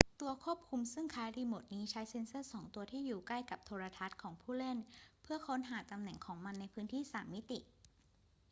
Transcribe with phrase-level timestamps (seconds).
[0.21, 4.77] ตัวควบคุมซึ่งคล้ายกับรีโมทนี้ใช้เซ็นเซอร์สองตัวที่อยู่ใกล้กับโทรทัศน์ของผู้เล่น
[5.21, 7.59] เพื่อค้นหาตำแหน่งของมันในพื้นที่สามมิติ